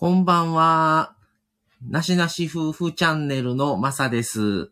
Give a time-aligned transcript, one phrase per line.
[0.00, 1.14] こんばんは。
[1.86, 4.70] なしなし夫婦チャンネルのまさです。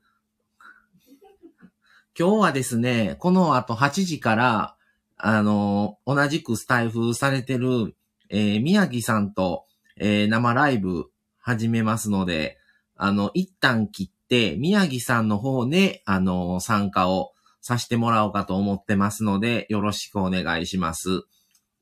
[2.18, 4.76] 今日はですね、この後8時から、
[5.18, 7.94] あの、同じくスタイフされてる、
[8.30, 9.66] えー宮城さんと、
[9.98, 12.56] えー生ライブ始めますので、
[12.96, 21.24] あの、一旦切って、宮城さんの方で、あの、参加をさせてもらおうかと思ってますので、よろしくお願いします。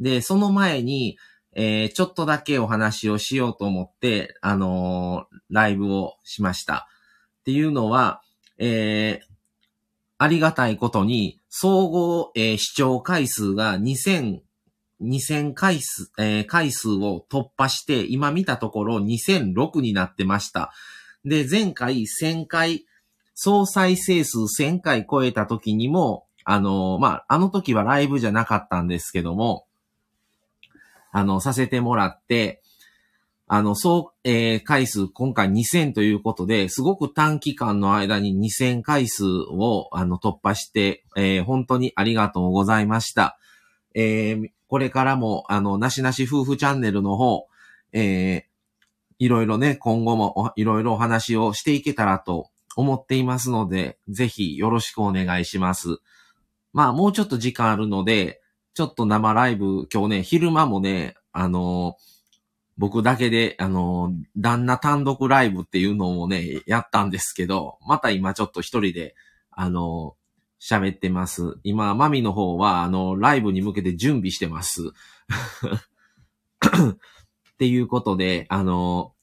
[0.00, 1.16] で、その前に、
[1.59, 6.87] えーちょっとだけお話をしようと思って、あのーライブをしました。
[7.41, 8.20] っていうのは、
[8.59, 9.37] えー
[10.19, 14.41] ありがたいことに、総合、えー視聴回数が2000、
[15.02, 20.73] 2000回数、えー回数を突破して、今見たところ2006になってました。
[21.24, 22.84] で、前回1000回、
[23.34, 29.66] 総再生数1000回超えた時にも、あのーまあ、あの時はライブじゃなかったんですけども、
[31.16, 32.61] あの、させてもらって、
[33.47, 43.38] あの、そう、えー回数、今回2000ということで、すごく短期間の間に2000回数を、あの、突破して、えー本当にありがとうございました。
[43.95, 47.46] えーこれからも、あの、なしなし夫婦チャンネルの方、
[47.95, 48.43] えー
[49.18, 55.96] いろいろね、今後もおいろいろお話をしていけたらと思っていますので、ぜひよろしくお願いします。
[56.74, 58.43] まあ、もうちょっと時間あるので、
[58.77, 61.96] ちょっと生ライブ、今日ね、昼間もね、あの
[62.77, 69.15] 僕だけで、あの旦那単独ライブっていうのをね、やったんですけど、また今ちょっと一人で、
[69.50, 70.15] あの
[70.60, 71.56] 喋ってます。
[71.62, 74.93] 今、マミの方は、あの、ライブに向けて準備してます。
[76.61, 79.15] っていうことで、あの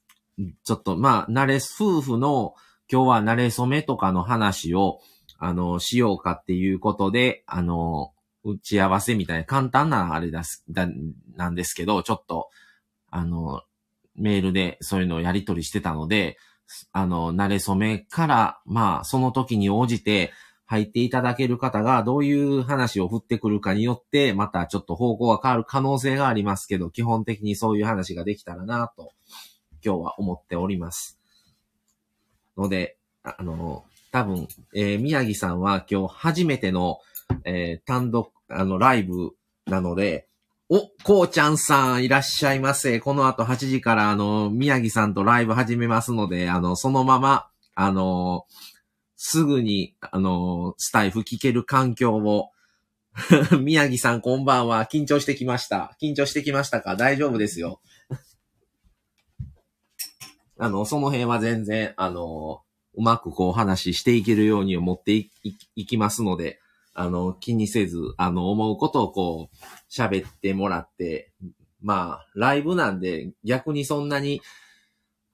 [0.64, 2.56] ちょっと、まあ、慣れ、夫婦の、
[2.92, 5.00] 今日は慣れ初めとかの話を、
[5.38, 8.13] あの、しようかっていうことで、あの、
[8.44, 10.88] 打ち合わせみたいな簡単なあれだす、だ、
[11.36, 12.50] なんですけど、ちょっと、
[13.10, 13.62] あの、
[14.16, 16.38] メールでそういうのをやり取りしてたので、
[16.92, 20.32] あの、慣れ初めから、まあ、その時に応じて
[20.66, 29.12] 入っていただける方がどういう話を振ってくるかによって、またちょっと方向が変わる可能性がありますけど、基本的にそういう話ができたらなと、
[29.84, 31.20] 今日は思っております。
[32.58, 37.00] ので、あの、多分、えー宮城さんは今日初めての、
[37.46, 39.32] えー単独、あの、ライブ
[39.66, 40.28] なので、
[40.70, 43.00] お、こうちゃんさんいらっしゃいませ。
[43.00, 48.46] この後8時から、あの、宮城さんとライブ始めますので、あの、そのまま、あの、
[49.18, 52.50] すぐに、あの、スタイフ聞ける環境を、
[53.62, 54.88] 宮城さんこんばんは。
[54.92, 55.96] 緊張してきました。
[56.02, 56.96] 緊張してきましたか？
[56.96, 57.80] 大丈夫ですよ。
[60.58, 62.62] あの、その辺は全然、あの、
[62.96, 66.60] うまくこう話していけるように持っていいいきますので、
[66.94, 69.56] あの、気にせず、あの、思うことをこう、
[69.92, 71.32] 喋ってもらって、
[71.82, 74.42] まあ、ライブなんで、逆にそんなに、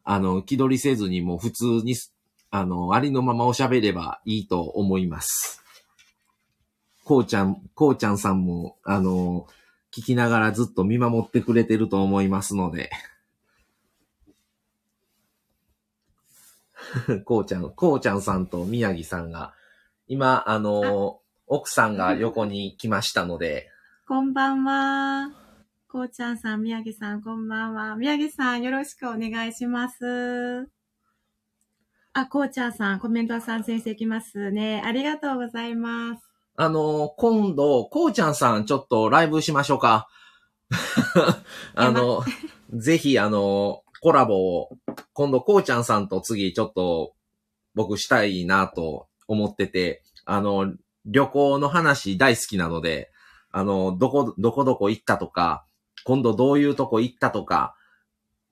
[0.03, 1.95] あの、気取りせずにもう普通に、
[2.49, 5.63] あの、ありのままおしゃべればいいと思います。
[7.03, 9.47] こうちゃん、こうちゃんさんも、あの、
[9.91, 12.91] 聞きながらずっと見守ってくれてると思いますので。
[17.25, 19.53] こうちゃん、こうちゃんさんと宮城さんが、
[20.07, 21.19] 今、あの、
[21.51, 23.71] 奥さんが横に来ましたので、
[24.07, 25.31] こんばんは。
[25.87, 27.95] こうちゃんさん、宮城さん、こんばんは。
[27.95, 30.69] 宮城さん、よろしくお願いします。
[32.13, 34.83] あ、こうちゃんさん、コメントさん先生来ますね。
[34.85, 36.23] ありがとうございます。
[36.55, 40.07] あの、今度、こうちゃんさん、ちょっとライブしましょうか。
[41.73, 42.21] あの、
[42.73, 44.69] ぜひ、あの、コラボを、
[45.13, 47.15] 今度、こうちゃんさんと次、ちょっと、
[47.73, 50.75] 僕したいなと思ってて、あの、
[51.11, 53.11] 旅行の話大好きなので、
[53.51, 55.65] あの、どこ、どこどこ行ったとか、
[56.05, 57.75] 今度どういうとこ行ったとか、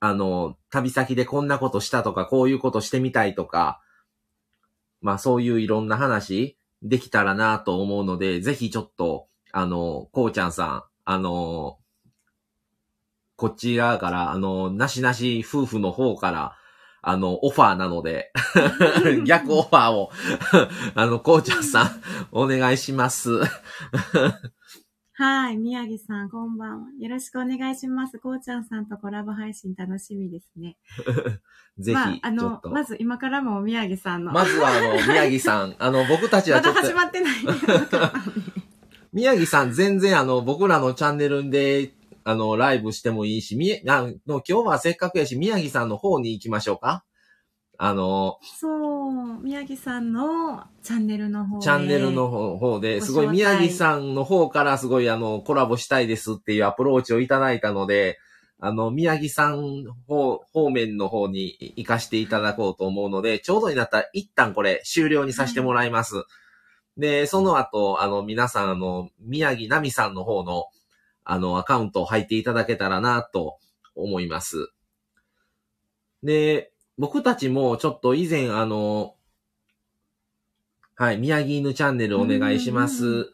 [0.00, 3.80] あの、旅先でこんなことしたとか、こういうことしてみたいとか、
[5.00, 11.78] まあそういういろんな話できたらなと思うので、ぜひちょっと、あの、こうちゃんさん、あの、
[13.36, 16.56] こちらから、あの、なしなし夫婦の方から、
[17.02, 18.32] あの、オファーなので、
[19.24, 20.10] 逆オファーを、
[20.94, 21.90] あの、こうちゃんさん、
[22.32, 23.40] お願いします。
[25.20, 26.86] はい、宮城さん、こんばんは。
[27.00, 28.20] よろしくお願いします。
[28.20, 30.76] こうちゃんさんとコラボ配信楽しみですね。
[31.76, 32.60] ぜひ、まあ、あの。
[32.64, 34.30] まず今からも宮城さんの。
[34.30, 37.34] まずは、あの、宮城さん、 あの、僕たちはまちょっと、だ始まってない。
[39.12, 41.94] 宮城さん全然あの、僕らのチャンネルで、
[42.28, 47.02] あの、ライブしてもいいし、みえ、あの、今日はせっかくやし、宮城さんの方に行きましょうか。
[47.78, 48.68] あの、そ
[49.08, 58.18] う、宮城さんのチャンネルの方でチャンネルの方方で、ごすごい宮城さんの方からすごいあの、コラボしたいですっていうアプローチをいただいたので、
[58.60, 66.24] あの、宮城さん方方面の方に行かしていただこうと思うので、ちょうどになったら一旦これ終了にさせてもらいます。
[66.98, 70.66] で、その後、あの、皆さん、あの、宮城奈美さんの方の、
[71.30, 73.58] あの、アカウントを入っていただけたらな、と
[73.94, 74.72] 思います。
[76.22, 79.14] で、僕たちもちょっと以前、あの、
[80.96, 83.32] はい、宮城犬チャンネルお願いしまうんうんす。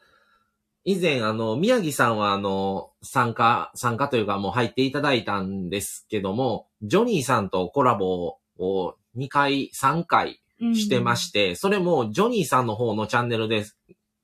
[0.84, 10.42] 以前、あの、宮城さんは、あの、参加、参加というかもう入っていただいたんですけども、ジョニーさんとコラボを2回、3回
[10.74, 13.64] してまして、それもジョニーさんの方のチャンネルで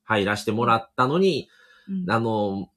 [0.02, 1.48] 入らせてもらったのに、
[1.88, 2.68] うんあの、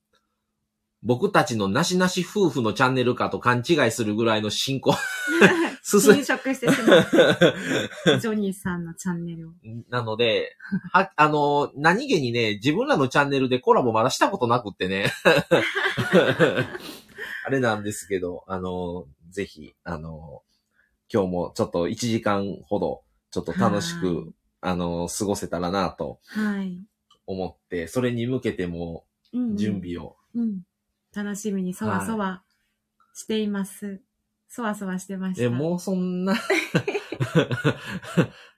[1.04, 4.94] 僕たちのなしなし夫婦のチャンネルかと勘違いするぐらいの進行、
[5.84, 8.20] 進侵食してしまう。
[8.20, 9.52] ジョニーさんのチャンネルを。
[9.90, 10.56] なので、
[10.94, 15.12] は、あの、何気にね、自分らのチャンネルでコラボまだしたことなくってね。
[17.46, 20.42] あれなんですけど、あの、ぜひ、あの、
[21.14, 26.80] 今日もちょっと1時間ほど、ちょっと楽しはいく、あの、過ごせたらなとはい。
[27.28, 30.16] 思って、それに向けてもうんうん準備を。
[30.36, 30.62] うん。
[31.16, 32.44] 楽しみにそわそわ
[33.14, 34.02] しています。
[34.48, 35.44] そわそわしてました。
[35.44, 36.36] え、もうそんな、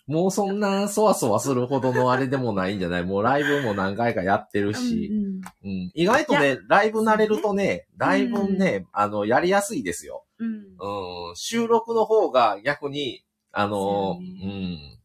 [0.07, 3.04] もうそんなそわそわするほどのあれでもないんじゃない？
[3.04, 5.42] もうライブも何回かやってるし、うんうん。
[5.63, 10.25] うん、意外とね、ライブ慣れるとね、だいぶね、あの、やりやすいですよ。
[10.38, 11.30] うん。
[11.30, 14.75] うん、収録の方が逆に、あの、そううね。
[14.75, 15.00] ん、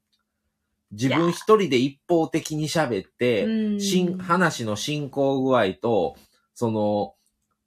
[0.91, 3.81] 自分一人で一方的に喋って、うん。
[3.81, 6.17] しん話の進行具合と、
[6.55, 7.15] その、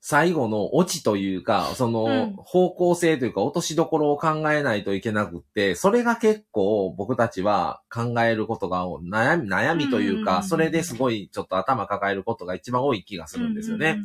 [0.05, 2.35] 最後のオチというか、その、うん。
[2.35, 13.97] 方向性というか、落としどころを考えないといけなくって、それが結構僕たちは考えることが悩み、悩みというか、それですごいちょっと頭抱えることが一番多い気がするんですよね。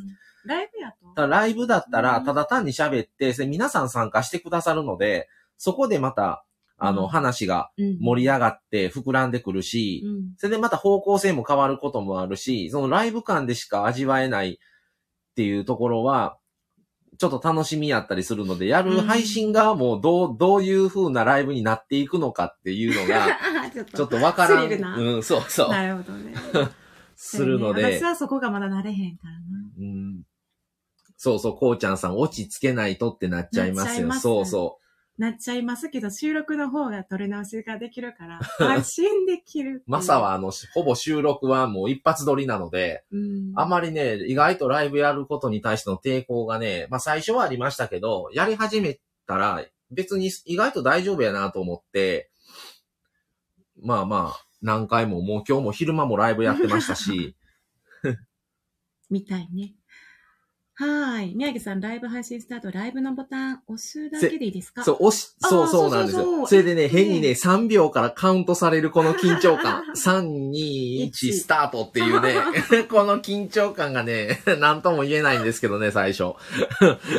[0.45, 1.27] ライブやと？
[1.27, 6.45] ライブだったら、うんただ単に喋って、皆さん参加してくださるので、そこでまた、
[6.77, 7.07] あの、うん。
[7.09, 7.97] 話がうん。
[7.99, 10.33] 盛り上がって膨らんでくるし、うん。
[10.37, 14.59] それでまた方向性も変わることもあるし、そのライブ感でしか味わえない
[15.39, 16.37] っていうところは、
[17.17, 23.39] ちょっと楽しみやったりするので、やる配信側もどう、どういう風なライブになっていくのかっていうのが、
[23.95, 24.71] ちょっとわからん。
[24.71, 25.69] うん、そうそう。
[25.69, 26.33] なるほどね。
[27.15, 29.39] するのでね私、はそこがまだ慣れへんからな。
[29.79, 30.23] うん、
[31.15, 34.11] そうそう、こうちゃんさん、落ち着けないとってなっちゃいますよ。
[34.11, 34.78] すそうそ
[35.19, 39.77] なっちゃいますけど、収録の方が取り直しができるから、 安心できるっていう。
[39.79, 39.83] う。
[39.85, 52.31] マサは、あの、ほぼ収録はもう一発撮りなので、うん、あまりね、意外とライブやることに対しての抵抗がね、まあ最初はありましたけど、やり始めたら、別に意外と大丈夫やなと思って、
[53.81, 57.35] まあまあ、何回ももう今日も昼間もライブやってましたし、
[59.09, 59.73] みたいね。
[60.79, 61.35] はーい。
[61.35, 64.81] 宮城さん、ライブ配信スタート、ライブのボタン押すだけでいいですか？
[64.85, 66.23] そう、押し、そうそうなんですよ。
[66.23, 69.83] そうそうそうそれでね、変にね、3秒からカウントされるこの緊張感。
[69.93, 72.45] 3、2、1、一スタートっていうね、
[72.89, 76.35] この緊張感がね、なんとも言えないんですけどね、最初。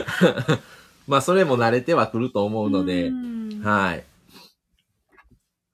[1.06, 4.04] まあ、それも慣れてはくると思うのでう、んはい。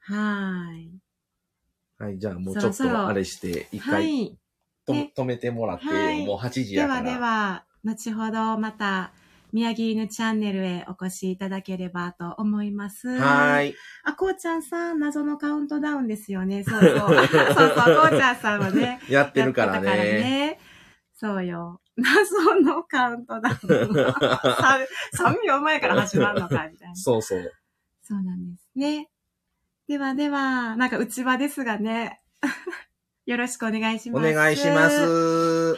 [0.01, 0.91] はーい。
[1.99, 4.37] はい、じゃあもうちょっとあれして、一は回い。
[4.87, 7.13] とね止めてもらって、はいもう8時ではやから。
[7.15, 9.13] では、後ほどまた、
[9.53, 13.09] 宮城犬チャンネルへお越しいただければと思います。
[13.19, 13.75] はい。
[14.05, 16.65] あ、こうちゃんさん、謎のカウントダウンですよね。
[16.65, 16.91] そうそう。
[16.99, 19.01] そうそう、こうちゃんさんはね。
[19.09, 20.61] やってるからやってたね。
[21.15, 21.81] そうよ。
[21.97, 23.57] 謎のカウントダウン。
[23.57, 26.95] 3, 秒前から始まるのか、みたいな。
[26.97, 27.53] そうそう。
[28.03, 29.09] そうなんですね。
[29.89, 32.21] ではでは、なんか内輪ですがね。
[33.25, 34.35] よろしくお願いしおます。
[34.35, 35.77] 願いします。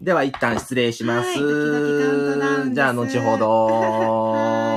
[0.00, 0.04] はい。
[0.04, 1.28] では一旦失礼します。
[1.28, 3.48] はいドキドキじゃあ後ほど。
[4.32, 4.69] は